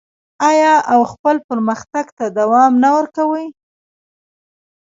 آیا 0.49 0.73
او 0.93 0.99
خپل 1.11 1.35
پرمختګ 1.49 2.05
ته 2.17 2.25
دوام 2.39 2.71
نه 2.83 2.89
ورکوي؟ 2.97 3.45